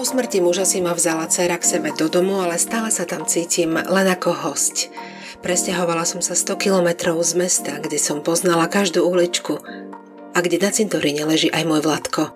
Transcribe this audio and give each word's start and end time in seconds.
Po 0.00 0.08
smrti 0.08 0.40
muža 0.40 0.64
si 0.64 0.80
ma 0.80 0.96
vzala 0.96 1.28
dcera 1.28 1.60
k 1.60 1.76
sebe 1.76 1.92
do 1.92 2.08
domu, 2.08 2.40
ale 2.40 2.56
stále 2.56 2.88
sa 2.88 3.04
tam 3.04 3.28
cítim 3.28 3.76
len 3.76 4.08
ako 4.08 4.32
host. 4.32 4.88
Presťahovala 5.44 6.08
som 6.08 6.24
sa 6.24 6.32
100 6.32 6.56
kilometrov 6.56 7.20
z 7.20 7.36
mesta, 7.36 7.76
kde 7.76 8.00
som 8.00 8.24
poznala 8.24 8.64
každú 8.64 9.04
uličku 9.04 9.60
a 10.32 10.38
kde 10.40 10.56
na 10.56 10.72
cintoríne 10.72 11.28
leží 11.28 11.52
aj 11.52 11.68
môj 11.68 11.84
Vladko. 11.84 12.32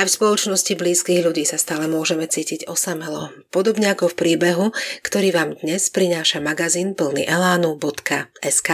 Aj 0.00 0.04
v 0.08 0.14
spoločnosti 0.16 0.72
blízkych 0.80 1.28
ľudí 1.28 1.44
sa 1.44 1.60
stále 1.60 1.92
môžeme 1.92 2.24
cítiť 2.24 2.64
osamelo, 2.72 3.36
podobne 3.52 3.92
ako 3.92 4.08
v 4.08 4.24
príbehu, 4.24 4.66
ktorý 5.04 5.28
vám 5.36 5.60
dnes 5.60 5.92
prináša 5.92 6.40
magazín 6.40 6.96
plný 6.96 7.28
elánu.sk. 7.28 8.70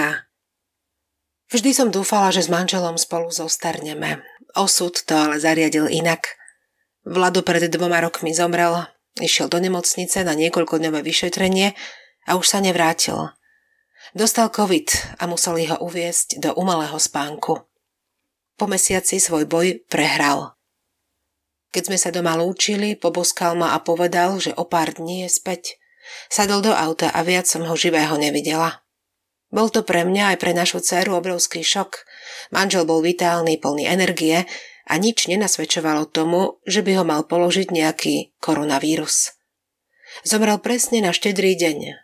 Vždy 1.51 1.71
som 1.75 1.91
dúfala, 1.91 2.31
že 2.31 2.47
s 2.47 2.49
manželom 2.55 2.95
spolu 2.95 3.35
zostarneme. 3.35 4.23
Osud 4.55 5.03
to 5.03 5.19
ale 5.19 5.43
zariadil 5.43 5.91
inak– 5.91 6.31
Vlado 7.05 7.45
pred 7.45 7.69
dvoma 7.69 8.01
rokmi 8.01 8.33
zomrel, 8.33 8.89
išiel 9.21 9.53
do 9.53 9.61
nemocnice 9.61 10.25
na 10.25 10.33
niekoľkodňové 10.33 11.05
vyšetrenie 11.05 11.77
a 12.25 12.41
už 12.41 12.49
sa 12.49 12.59
nevrátil. 12.65 13.29
Dostal 14.17 14.49
COVID 14.49 15.21
a 15.21 15.29
museli 15.29 15.69
ho 15.69 15.77
uviesť 15.85 16.41
do 16.41 16.51
umelého 16.57 16.97
spánku. 16.97 17.61
Po 18.57 18.65
mesiaci 18.65 19.21
svoj 19.21 19.45
boj 19.45 19.85
prehral. 19.85 20.57
Keď 21.77 21.93
sme 21.93 21.99
sa 22.01 22.09
doma 22.09 22.41
lúčili, 22.41 22.97
poboskal 22.97 23.53
ma 23.53 23.77
a 23.77 23.83
povedal, 23.85 24.41
že 24.41 24.57
o 24.57 24.65
pár 24.65 24.97
dní 24.97 25.29
je 25.29 25.31
späť. 25.33 25.77
Sadol 26.33 26.65
do 26.65 26.73
auta 26.73 27.13
a 27.13 27.21
viac 27.21 27.45
som 27.45 27.69
ho 27.69 27.75
živého 27.77 28.17
nevidela. 28.17 28.81
Bol 29.53 29.69
to 29.69 29.85
pre 29.85 30.09
mňa 30.09 30.35
aj 30.35 30.37
pre 30.41 30.57
našu 30.57 30.81
dceru 30.81 31.21
obrovský 31.21 31.61
šok. 31.61 32.01
Manžel 32.49 32.89
bol 32.89 33.05
vitálny, 33.05 33.61
plný 33.61 33.93
energie 33.93 34.49
a 34.85 35.01
nič 35.01 35.27
nenasvedčovalo 35.27 36.09
tomu, 36.09 36.61
že 36.69 36.85
by 36.85 37.01
ho 37.01 37.05
mal 37.05 37.25
položiť 37.25 37.73
nejaký 37.73 38.37
koronavírus. 38.39 39.37
Zomrel 40.23 40.61
presne 40.61 41.03
na 41.03 41.11
štedrý 41.11 41.57
deň. 41.57 41.99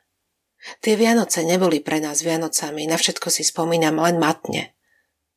Tie 0.85 0.95
Vianoce 0.97 1.45
neboli 1.47 1.81
pre 1.81 2.03
nás 2.05 2.21
Vianocami, 2.21 2.85
na 2.85 3.01
všetko 3.01 3.33
si 3.33 3.47
spomínam 3.47 3.97
len 4.01 4.21
matne. 4.21 4.77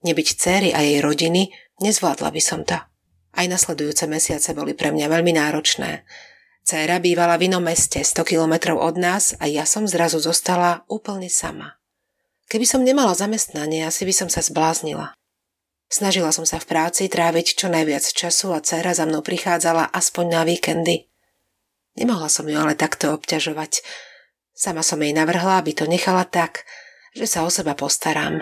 Nebyť 0.03 0.27
céry 0.35 0.69
a 0.75 0.83
jej 0.83 0.99
rodiny, 0.99 1.53
nezvládla 1.79 2.27
by 2.31 2.41
som 2.43 2.67
to. 2.67 2.75
Aj 3.33 3.45
nasledujúce 3.47 4.03
mesiace 4.05 4.51
boli 4.51 4.75
pre 4.75 4.91
mňa 4.91 5.07
veľmi 5.07 5.31
náročné. 5.31 6.03
Céra 6.63 6.99
bývala 6.99 7.35
v 7.39 7.51
inom 7.51 7.63
meste 7.63 8.03
100 8.03 8.23
kilometrov 8.23 8.79
od 8.79 8.95
nás 8.95 9.35
a 9.39 9.47
ja 9.47 9.67
som 9.67 9.87
zrazu 9.87 10.19
zostala 10.19 10.87
úplne 10.87 11.27
sama. 11.27 11.79
Keby 12.47 12.63
som 12.67 12.83
nemala 12.83 13.15
zamestnanie, 13.15 13.83
asi 13.83 14.03
by 14.03 14.13
som 14.15 14.29
sa 14.31 14.43
zbláznila. 14.43 15.15
Snažila 15.89 16.33
som 16.35 16.43
sa 16.47 16.57
v 16.57 16.67
práci 16.67 17.07
tráviť 17.07 17.57
čo 17.59 17.67
najviac 17.71 18.03
času 18.03 18.53
a 18.55 18.59
dcera 18.59 18.91
za 18.93 19.07
mnou 19.07 19.23
prichádzala 19.23 19.89
aspoň 19.93 20.25
na 20.27 20.41
víkendy. 20.43 21.07
Nemohla 21.93 22.29
som 22.29 22.49
ju 22.49 22.57
ale 22.57 22.73
takto 22.73 23.13
obťažovať. 23.13 23.85
Sama 24.53 24.81
som 24.81 25.01
jej 25.01 25.13
navrhla, 25.13 25.61
aby 25.61 25.73
to 25.73 25.85
nechala 25.85 26.25
tak, 26.25 26.65
že 27.13 27.29
sa 27.29 27.45
o 27.45 27.49
seba 27.49 27.77
postaram. 27.77 28.41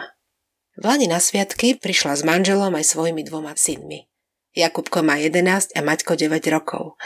V 0.79 0.83
Lani 0.87 1.07
na 1.07 1.19
sviatky 1.19 1.75
prišla 1.75 2.19
s 2.19 2.23
manželom 2.23 2.71
aj 2.71 2.95
svojimi 2.95 3.27
dvoma 3.27 3.55
synmi. 3.55 4.07
Jakubko 4.51 5.03
má 5.03 5.19
11 5.19 5.75
a 5.75 5.79
Maťko 5.83 6.15
9 6.15 6.43
rokov. 6.51 6.99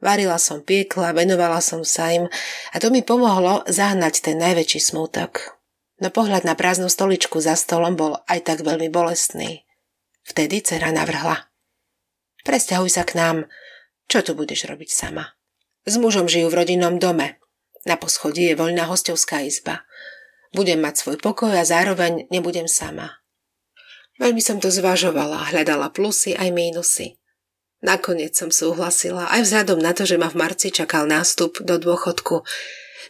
Varila 0.00 0.36
som 0.36 0.60
piekla, 0.60 1.16
venovala 1.16 1.60
som 1.64 1.80
sa 1.84 2.12
im 2.12 2.28
a 2.72 2.76
to 2.76 2.92
mi 2.92 3.00
pomohlo 3.00 3.64
zahnať 3.68 4.20
ten 4.24 4.36
najväčší 4.40 4.80
smútok. 4.80 5.56
No 6.00 6.12
pohľad 6.12 6.44
na 6.44 6.52
prázdnu 6.52 6.92
stoličku 6.92 7.40
za 7.40 7.56
stolom 7.56 7.96
bol 7.96 8.20
aj 8.28 8.44
tak 8.44 8.58
veľmi 8.60 8.92
bolestný. 8.92 9.65
Vtedy 10.26 10.58
dcera 10.58 10.90
navrhla. 10.90 11.46
Presťahuj 12.42 12.90
sa 12.90 13.06
k 13.06 13.14
nám. 13.14 13.36
Čo 14.10 14.22
tu 14.26 14.32
budeš 14.34 14.66
robiť 14.66 14.90
sama? 14.90 15.38
S 15.86 15.98
mužom 16.02 16.26
žijú 16.26 16.50
v 16.50 16.66
rodinnom 16.66 16.98
dome. 16.98 17.38
Na 17.86 17.94
poschodí 17.94 18.50
je 18.50 18.58
voľná 18.58 18.90
hostovská 18.90 19.46
izba. 19.46 19.86
Budem 20.50 20.82
mať 20.82 20.98
svoj 20.98 21.16
pokoj 21.22 21.54
a 21.54 21.62
zároveň 21.62 22.26
nebudem 22.30 22.66
sama. 22.66 23.22
Veľmi 24.18 24.42
som 24.42 24.58
to 24.58 24.72
zvažovala, 24.72 25.54
hľadala 25.54 25.94
plusy 25.94 26.34
aj 26.34 26.50
mínusy. 26.50 27.20
Nakoniec 27.84 28.32
som 28.34 28.48
súhlasila, 28.48 29.28
aj 29.30 29.46
vzhľadom 29.46 29.78
na 29.78 29.92
to, 29.92 30.08
že 30.08 30.16
ma 30.16 30.32
v 30.32 30.40
marci 30.40 30.72
čakal 30.72 31.04
nástup 31.06 31.60
do 31.62 31.76
dôchodku. 31.76 32.42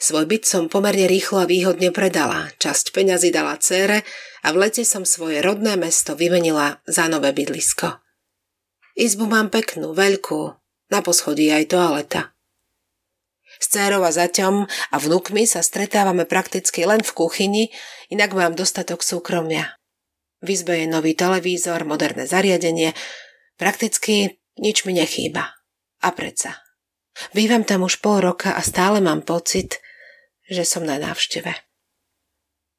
Svoj 0.02 0.26
byt 0.28 0.44
som 0.44 0.68
pomerne 0.68 1.06
rýchlo 1.06 1.42
a 1.42 1.50
výhodne 1.50 1.94
predala, 1.94 2.52
časť 2.58 2.92
peňazí 2.92 3.30
dala 3.32 3.56
cére 3.62 4.02
a 4.42 4.52
v 4.52 4.66
lete 4.66 4.82
som 4.84 5.06
svoje 5.06 5.40
rodné 5.40 5.78
mesto 5.78 6.18
vymenila 6.18 6.82
za 6.84 7.06
nové 7.06 7.32
bydlisko. 7.32 8.02
Izbu 8.96 9.28
mám 9.28 9.48
peknú, 9.48 9.92
veľkú, 9.92 10.40
na 10.90 11.00
poschodí 11.02 11.48
aj 11.52 11.72
toaleta. 11.72 12.36
S 13.56 13.72
cérou 13.72 14.04
a 14.04 14.12
zaťom 14.12 14.68
a 14.68 14.96
vnúkmi 15.00 15.48
sa 15.48 15.64
stretávame 15.64 16.28
prakticky 16.28 16.84
len 16.84 17.00
v 17.00 17.12
kuchyni, 17.16 17.64
inak 18.12 18.36
mám 18.36 18.52
dostatok 18.52 19.00
súkromia. 19.00 19.80
V 20.44 20.52
izbe 20.52 20.76
je 20.76 20.86
nový 20.90 21.16
televízor, 21.16 21.88
moderné 21.88 22.28
zariadenie, 22.28 22.92
prakticky 23.56 24.36
nič 24.60 24.84
mi 24.84 24.92
nechýba. 24.92 25.56
A 26.04 26.12
predsa. 26.12 26.65
Bývam 27.32 27.64
tam 27.64 27.84
už 27.84 28.04
pol 28.04 28.20
roka 28.20 28.52
a 28.52 28.60
stále 28.60 29.00
mám 29.00 29.24
pocit, 29.24 29.80
že 30.46 30.62
som 30.68 30.84
na 30.84 31.00
návšteve. 31.00 31.52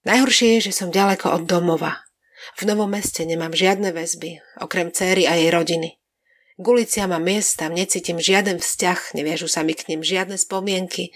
Najhoršie 0.07 0.57
je, 0.57 0.71
že 0.71 0.77
som 0.77 0.93
ďaleko 0.93 1.35
od 1.35 1.43
domova. 1.49 2.07
V 2.55 2.63
novom 2.63 2.87
meste 2.87 3.27
nemám 3.27 3.51
žiadne 3.51 3.91
väzby, 3.91 4.39
okrem 4.63 4.93
céry 4.93 5.27
a 5.27 5.35
jej 5.35 5.51
rodiny. 5.51 5.99
K 6.57 6.65
uliciam 6.65 7.11
a 7.13 7.19
miestam 7.19 7.75
necítim 7.75 8.17
žiaden 8.17 8.57
vzťah, 8.57 9.13
neviažu 9.13 9.45
sa 9.51 9.61
mi 9.61 9.77
k 9.77 9.89
ním 9.93 10.01
žiadne 10.01 10.39
spomienky. 10.39 11.13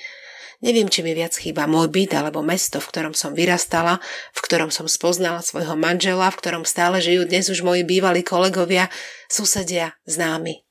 Neviem, 0.62 0.86
či 0.86 1.02
mi 1.02 1.18
viac 1.18 1.34
chýba 1.34 1.66
môj 1.66 1.90
byt 1.90 2.14
alebo 2.14 2.46
mesto, 2.46 2.78
v 2.78 2.90
ktorom 2.94 3.18
som 3.18 3.34
vyrastala, 3.34 3.98
v 4.38 4.40
ktorom 4.46 4.70
som 4.70 4.86
spoznala 4.86 5.42
svojho 5.42 5.74
manžela, 5.74 6.30
v 6.30 6.38
ktorom 6.38 6.64
stále 6.70 7.02
žijú 7.02 7.26
dnes 7.26 7.50
už 7.50 7.66
moji 7.66 7.82
bývalí 7.82 8.22
kolegovia, 8.22 8.94
susedia, 9.26 9.98
známi. 10.06 10.62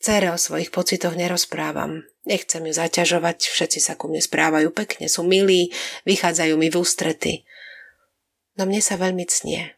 Cére 0.00 0.32
o 0.32 0.40
svojich 0.40 0.72
pocitoch 0.72 1.12
nerozprávam. 1.12 2.08
Nechcem 2.24 2.64
ju 2.64 2.72
zaťažovať, 2.72 3.52
všetci 3.52 3.84
sa 3.84 4.00
ku 4.00 4.08
mne 4.08 4.24
správajú 4.24 4.72
pekne, 4.72 5.12
sú 5.12 5.28
milí, 5.28 5.76
vychádzajú 6.08 6.56
mi 6.56 6.72
v 6.72 6.80
ústrety. 6.80 7.44
No 8.56 8.64
mne 8.64 8.80
sa 8.80 8.96
veľmi 8.96 9.28
cnie. 9.28 9.76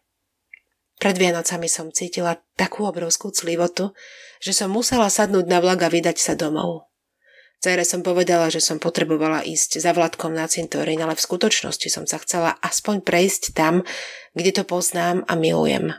Pred 1.02 1.18
Vianocami 1.18 1.66
som 1.66 1.90
cítila 1.90 2.38
takú 2.54 2.86
obrovskú 2.86 3.34
clivotu, 3.34 3.90
že 4.38 4.54
som 4.54 4.70
musela 4.70 5.10
sadnúť 5.10 5.50
na 5.50 5.58
vlak 5.58 5.82
a 5.82 5.90
vydať 5.90 6.14
sa 6.22 6.38
domov. 6.38 6.86
Cére 7.62 7.82
som 7.82 8.02
povedala, 8.02 8.50
že 8.50 8.58
som 8.58 8.82
potrebovala 8.82 9.42
ísť 9.46 9.82
za 9.82 9.94
Vladkom 9.94 10.34
na 10.34 10.46
cintorín, 10.50 10.98
ale 11.02 11.14
v 11.14 11.22
skutočnosti 11.26 11.86
som 11.90 12.06
sa 12.06 12.18
chcela 12.22 12.58
aspoň 12.62 13.06
prejsť 13.06 13.54
tam, 13.54 13.86
kde 14.34 14.50
to 14.50 14.62
poznám 14.66 15.26
a 15.26 15.34
milujem. 15.34 15.94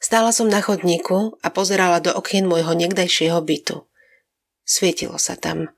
Stála 0.00 0.32
som 0.32 0.48
na 0.48 0.64
chodníku 0.64 1.36
a 1.44 1.52
pozerala 1.52 2.00
do 2.00 2.08
okien 2.16 2.48
môjho 2.48 2.72
niekdajšieho 2.72 3.36
bytu. 3.44 3.84
Svietilo 4.64 5.20
sa 5.20 5.36
tam. 5.36 5.68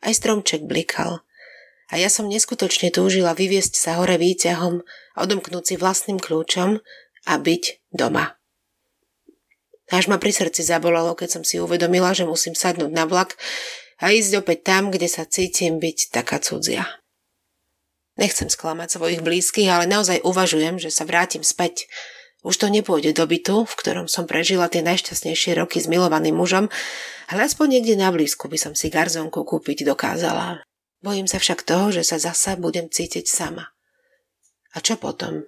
Aj 0.00 0.16
stromček 0.16 0.64
blikal. 0.64 1.20
A 1.92 2.00
ja 2.00 2.08
som 2.08 2.24
neskutočne 2.24 2.88
túžila 2.88 3.36
vyviesť 3.36 3.76
sa 3.76 4.00
hore 4.00 4.16
výťahom 4.16 4.80
odomknúť 5.12 5.64
si 5.68 5.74
vlastným 5.76 6.16
kľúčom 6.16 6.80
a 7.28 7.32
byť 7.36 7.92
doma. 7.92 8.40
Až 9.92 10.08
ma 10.08 10.16
pri 10.16 10.32
srdci 10.32 10.64
zabolalo, 10.64 11.12
keď 11.12 11.28
som 11.28 11.42
si 11.44 11.60
uvedomila, 11.60 12.16
že 12.16 12.24
musím 12.24 12.56
sadnúť 12.56 12.94
na 12.94 13.04
vlak 13.04 13.36
a 14.00 14.08
ísť 14.08 14.40
opäť 14.40 14.64
tam, 14.64 14.88
kde 14.88 15.10
sa 15.10 15.28
cítim 15.28 15.76
byť 15.76 16.14
taká 16.14 16.40
cudzia. 16.40 16.88
Nechcem 18.16 18.48
sklamať 18.48 18.96
svojich 18.96 19.20
blízkych, 19.20 19.68
ale 19.68 19.84
naozaj 19.90 20.24
uvažujem, 20.24 20.80
že 20.80 20.88
sa 20.88 21.04
vrátim 21.04 21.44
späť– 21.44 21.84
už 22.40 22.56
to 22.56 22.66
nepôjde 22.72 23.12
do 23.12 23.24
bytu, 23.28 23.68
v 23.68 23.74
ktorom 23.76 24.06
som 24.08 24.24
prežila 24.24 24.72
tie 24.72 24.80
najšťastnejšie 24.80 25.60
roky 25.60 25.76
s 25.76 25.90
milovaným 25.90 26.36
mužom, 26.36 26.72
ale 27.28 27.44
aspoň 27.44 27.78
niekde 27.78 28.00
na 28.00 28.08
blízku 28.08 28.48
by 28.48 28.56
som 28.56 28.72
si 28.72 28.88
garzonku 28.88 29.44
kúpiť 29.44 29.84
dokázala. 29.84 30.64
Bojím 31.00 31.28
sa 31.28 31.40
však 31.40 31.64
toho, 31.64 31.92
že 31.92 32.04
sa 32.04 32.20
zasa 32.20 32.56
budem 32.56 32.88
cítiť 32.88 33.24
sama. 33.28 33.72
A 34.72 34.84
čo 34.84 34.96
potom? 34.96 35.44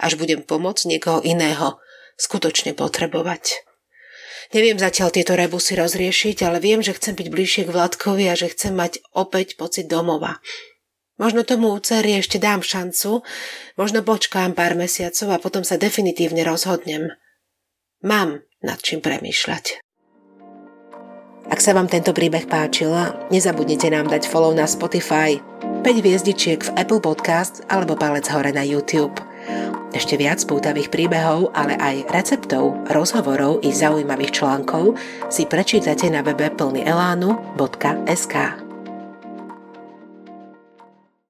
Až 0.00 0.16
budem 0.16 0.40
pomôcť 0.40 0.88
niekoho 0.88 1.20
iného 1.20 1.76
skutočne 2.20 2.76
potrebovať. 2.76 3.64
Neviem 4.50 4.76
zatiaľ 4.76 5.14
tieto 5.14 5.38
rebusy 5.38 5.78
rozriešiť, 5.78 6.42
ale 6.42 6.58
viem, 6.58 6.82
že 6.82 6.96
chcem 6.96 7.14
byť 7.14 7.28
bližšie 7.30 7.62
k 7.68 7.72
Vladkovi 7.72 8.26
a 8.26 8.34
že 8.34 8.50
chcem 8.50 8.74
mať 8.74 8.98
opäť 9.14 9.54
pocit 9.54 9.86
domova. 9.86 10.42
Možno 11.20 11.44
tomu 11.44 11.76
u 11.76 11.78
cery 11.84 12.16
ešte 12.16 12.40
dám 12.40 12.64
šancu, 12.64 13.20
možno 13.76 14.00
počkám 14.00 14.56
pár 14.56 14.72
mesiacov 14.72 15.36
a 15.36 15.38
potom 15.38 15.60
sa 15.60 15.76
definitívne 15.76 16.40
rozhodnem. 16.48 17.12
Mám 18.00 18.40
nad 18.64 18.80
čím 18.80 19.04
premýšľať. 19.04 19.84
Ak 21.50 21.60
sa 21.60 21.76
vám 21.76 21.92
tento 21.92 22.16
príbeh 22.16 22.48
páčil, 22.48 22.88
nezabudnite 23.28 23.92
nám 23.92 24.08
dať 24.08 24.32
follow 24.32 24.56
na 24.56 24.64
Spotify, 24.64 25.36
5 25.84 25.84
hviezdičiek 25.84 26.60
v 26.62 26.72
Apple 26.78 27.04
Podcast 27.04 27.68
alebo 27.68 28.00
palec 28.00 28.24
hore 28.32 28.56
na 28.56 28.64
YouTube. 28.64 29.20
Ešte 29.90 30.14
viac 30.14 30.38
pútavých 30.46 30.88
príbehov, 30.88 31.50
ale 31.50 31.74
aj 31.74 32.14
receptov, 32.14 32.78
rozhovorov 32.88 33.60
i 33.66 33.74
zaujímavých 33.74 34.40
článkov 34.40 34.94
si 35.26 35.50
prečítate 35.50 36.06
na 36.08 36.22
webe 36.22 36.46
plnyelánu.sk. 36.54 38.69